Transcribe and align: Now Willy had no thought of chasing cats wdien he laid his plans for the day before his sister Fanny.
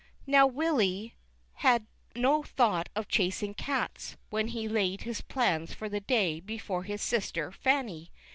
Now 0.25 0.47
Willy 0.47 1.13
had 1.61 1.85
no 2.15 2.41
thought 2.41 2.89
of 2.95 3.07
chasing 3.07 3.53
cats 3.53 4.17
wdien 4.31 4.49
he 4.49 4.67
laid 4.67 5.01
his 5.03 5.21
plans 5.21 5.75
for 5.75 5.89
the 5.89 5.99
day 6.01 6.39
before 6.39 6.81
his 6.81 7.03
sister 7.03 7.51
Fanny. 7.51 8.11